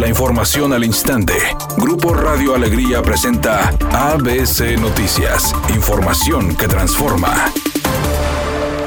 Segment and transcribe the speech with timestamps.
[0.00, 1.34] La información al instante.
[1.76, 5.54] Grupo Radio Alegría presenta ABC Noticias.
[5.74, 7.52] Información que transforma.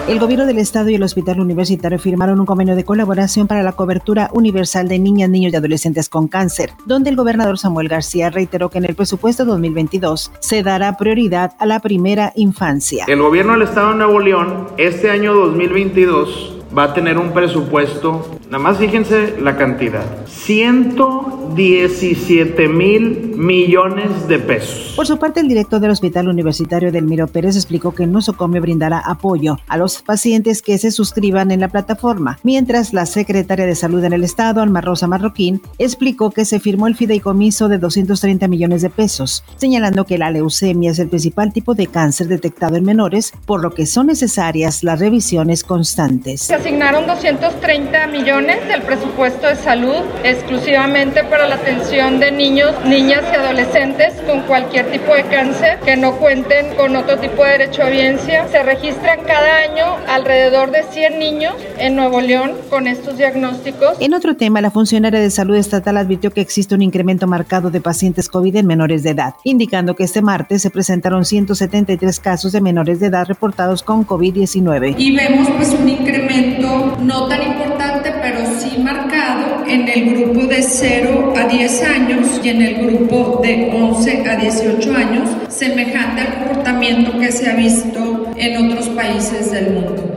[0.08, 3.74] El gobierno del estado y el hospital universitario firmaron un convenio de colaboración para la
[3.74, 8.72] cobertura universal de niñas, niños y adolescentes con cáncer, donde el gobernador Samuel García reiteró
[8.72, 13.06] que en el presupuesto 2022 se dará prioridad a la primera infancia.
[13.08, 18.38] El gobierno del estado de Nuevo León este año 2022 va a tener un presupuesto,
[18.46, 24.94] nada más fíjense la cantidad, 117 mil millones de pesos.
[24.96, 29.00] Por su parte, el director del Hospital Universitario Delmiro Pérez explicó que el nosocomio brindará
[29.00, 34.04] apoyo a los pacientes que se suscriban en la plataforma, mientras la secretaria de Salud
[34.04, 38.82] en el Estado, Alma Rosa Marroquín, explicó que se firmó el fideicomiso de 230 millones
[38.82, 43.34] de pesos, señalando que la leucemia es el principal tipo de cáncer detectado en menores,
[43.46, 50.02] por lo que son necesarias las revisiones constantes asignaron 230 millones del presupuesto de salud
[50.24, 55.96] exclusivamente para la atención de niños, niñas y adolescentes con cualquier tipo de cáncer que
[55.96, 58.48] no cuenten con otro tipo de derecho a audiencia.
[58.48, 63.98] Se registran cada año alrededor de 100 niños en Nuevo León con estos diagnósticos.
[64.00, 67.82] En otro tema, la funcionaria de salud estatal advirtió que existe un incremento marcado de
[67.82, 72.62] pacientes COVID en menores de edad, indicando que este martes se presentaron 173 casos de
[72.62, 74.96] menores de edad reportados con COVID-19.
[74.98, 79.23] Y vemos pues un incremento no tan importante, pero sí marcado
[79.68, 84.36] en el grupo de 0 a 10 años y en el grupo de 11 a
[84.36, 90.13] 18 años, semejante al comportamiento que se ha visto en otros países del mundo.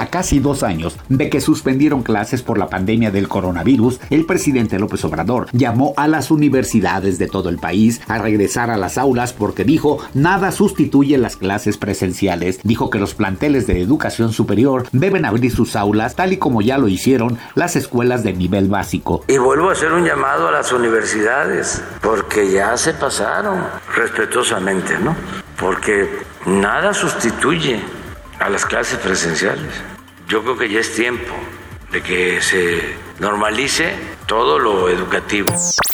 [0.00, 4.78] A casi dos años de que suspendieron clases por la pandemia del coronavirus, el presidente
[4.78, 9.34] López Obrador llamó a las universidades de todo el país a regresar a las aulas
[9.34, 12.60] porque dijo nada sustituye las clases presenciales.
[12.62, 16.78] Dijo que los planteles de educación superior deben abrir sus aulas tal y como ya
[16.78, 19.22] lo hicieron las escuelas de nivel básico.
[19.28, 23.62] Y vuelvo a hacer un llamado a las universidades porque ya se pasaron
[23.94, 25.14] respetuosamente, ¿no?
[25.58, 26.08] Porque
[26.46, 27.80] nada sustituye
[28.38, 29.89] a las clases presenciales.
[30.30, 31.34] Yo creo que ya es tiempo
[31.90, 33.92] de que se normalice
[34.26, 35.52] todo lo educativo.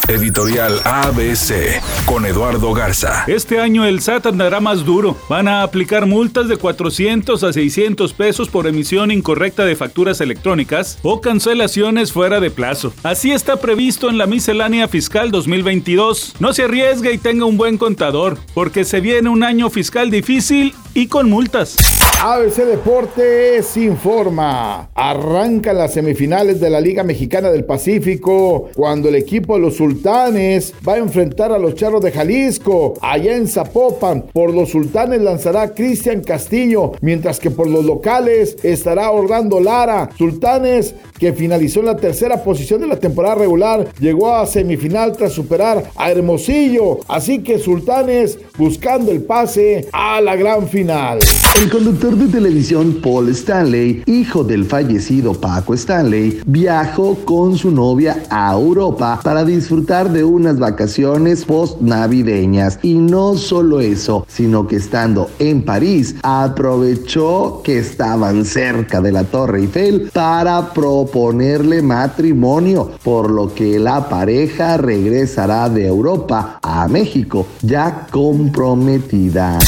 [0.08, 3.24] Editorial ABC con Eduardo Garza.
[3.26, 5.16] Este año el SAT andará más duro.
[5.28, 11.00] Van a aplicar multas de 400 a 600 pesos por emisión incorrecta de facturas electrónicas
[11.02, 12.92] o cancelaciones fuera de plazo.
[13.02, 16.34] Así está previsto en la miscelánea fiscal 2022.
[16.38, 20.74] No se arriesgue y tenga un buen contador, porque se viene un año fiscal difícil
[20.94, 21.76] y con multas.
[22.22, 24.88] ABC Deportes informa.
[24.94, 30.72] Arrancan las semifinales de la Liga Mexicana del Pacífico cuando el equipo de los Sultanes
[30.86, 34.26] va a enfrentar a los Charros de Jalisco allá en Zapopan.
[34.32, 40.10] Por los Sultanes lanzará Cristian Castillo, mientras que por los locales estará Orlando Lara.
[40.16, 45.32] Sultanes que finalizó en la tercera posición de la temporada regular, llegó a semifinal tras
[45.32, 47.00] superar a Hermosillo.
[47.08, 51.18] Así que Sultanes buscando el pase a la gran final.
[51.60, 58.24] El conductor de televisión Paul Stanley, hijo del fallecido Paco Stanley, viajó con su novia
[58.30, 62.78] a Europa para disfrutar de unas vacaciones post-navideñas.
[62.82, 69.24] Y no solo eso, sino que estando en París, aprovechó que estaban cerca de la
[69.24, 77.46] Torre Eiffel para proponerle matrimonio, por lo que la pareja regresará de Europa a México
[77.62, 79.58] ya comprometida.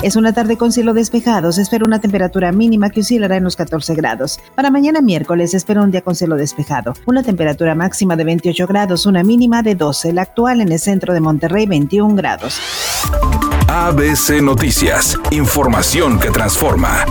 [0.00, 1.50] Es una tarde con cielo despejado.
[1.50, 4.38] Se espera una temperatura mínima que oscilará en los 14 grados.
[4.54, 6.94] Para mañana miércoles se espera un día con cielo despejado.
[7.06, 10.12] Una temperatura máxima de 28 grados, una mínima de 12.
[10.12, 12.60] La actual en el centro de Monterrey, 21 grados.
[13.66, 15.18] ABC Noticias.
[15.32, 17.04] Información que transforma.